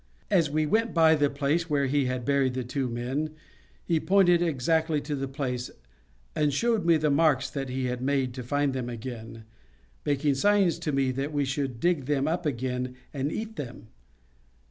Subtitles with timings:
[0.31, 3.35] As we went by the place where he had buried the two men,
[3.85, 5.69] he pointed exactly to the place,
[6.35, 9.43] and showed me the marks that he had made to find them again,
[10.03, 13.89] making signs to me that we should dig them up again and eat them.